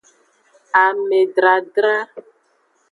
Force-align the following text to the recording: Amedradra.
Amedradra. 0.83 1.95